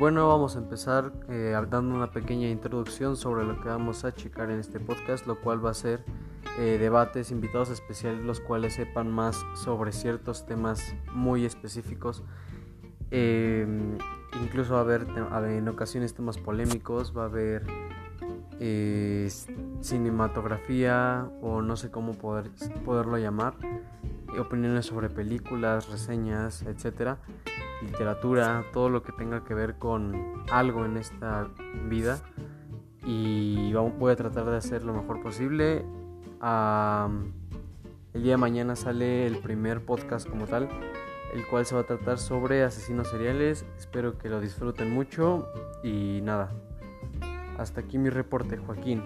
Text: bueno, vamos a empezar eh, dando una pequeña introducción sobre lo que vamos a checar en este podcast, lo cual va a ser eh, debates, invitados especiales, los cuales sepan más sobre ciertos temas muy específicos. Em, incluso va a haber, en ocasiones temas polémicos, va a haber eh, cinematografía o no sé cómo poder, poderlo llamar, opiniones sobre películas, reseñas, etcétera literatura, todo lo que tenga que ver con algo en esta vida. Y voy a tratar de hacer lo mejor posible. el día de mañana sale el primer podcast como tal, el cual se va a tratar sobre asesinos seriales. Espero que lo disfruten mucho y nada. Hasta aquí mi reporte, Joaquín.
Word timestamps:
bueno, 0.00 0.26
vamos 0.26 0.56
a 0.56 0.60
empezar 0.60 1.12
eh, 1.28 1.54
dando 1.68 1.94
una 1.94 2.10
pequeña 2.10 2.48
introducción 2.48 3.18
sobre 3.18 3.44
lo 3.44 3.60
que 3.60 3.68
vamos 3.68 4.02
a 4.06 4.14
checar 4.14 4.50
en 4.50 4.58
este 4.58 4.80
podcast, 4.80 5.26
lo 5.26 5.38
cual 5.42 5.62
va 5.62 5.72
a 5.72 5.74
ser 5.74 6.02
eh, 6.58 6.78
debates, 6.80 7.30
invitados 7.30 7.68
especiales, 7.68 8.24
los 8.24 8.40
cuales 8.40 8.72
sepan 8.72 9.10
más 9.10 9.44
sobre 9.54 9.92
ciertos 9.92 10.46
temas 10.46 10.94
muy 11.12 11.44
específicos. 11.44 12.22
Em, 13.10 13.98
incluso 14.42 14.72
va 14.72 14.78
a 14.78 14.82
haber, 14.84 15.06
en 15.50 15.68
ocasiones 15.68 16.14
temas 16.14 16.38
polémicos, 16.38 17.14
va 17.14 17.24
a 17.24 17.26
haber 17.26 17.66
eh, 18.58 19.28
cinematografía 19.82 21.30
o 21.42 21.60
no 21.60 21.76
sé 21.76 21.90
cómo 21.90 22.14
poder, 22.14 22.50
poderlo 22.86 23.18
llamar, 23.18 23.52
opiniones 24.38 24.86
sobre 24.86 25.10
películas, 25.10 25.88
reseñas, 25.88 26.62
etcétera 26.62 27.18
literatura, 27.82 28.64
todo 28.72 28.88
lo 28.88 29.02
que 29.02 29.12
tenga 29.12 29.44
que 29.44 29.54
ver 29.54 29.76
con 29.76 30.44
algo 30.50 30.84
en 30.84 30.96
esta 30.96 31.48
vida. 31.88 32.18
Y 33.04 33.72
voy 33.72 34.12
a 34.12 34.16
tratar 34.16 34.44
de 34.46 34.56
hacer 34.56 34.84
lo 34.84 34.92
mejor 34.92 35.22
posible. 35.22 35.84
el 38.12 38.22
día 38.22 38.32
de 38.32 38.36
mañana 38.36 38.76
sale 38.76 39.26
el 39.26 39.38
primer 39.38 39.84
podcast 39.84 40.28
como 40.28 40.46
tal, 40.46 40.68
el 41.34 41.46
cual 41.46 41.64
se 41.64 41.74
va 41.74 41.82
a 41.82 41.84
tratar 41.84 42.18
sobre 42.18 42.62
asesinos 42.62 43.08
seriales. 43.08 43.64
Espero 43.78 44.18
que 44.18 44.28
lo 44.28 44.40
disfruten 44.40 44.90
mucho 44.90 45.48
y 45.82 46.20
nada. 46.22 46.52
Hasta 47.58 47.80
aquí 47.80 47.98
mi 47.98 48.10
reporte, 48.10 48.56
Joaquín. 48.56 49.02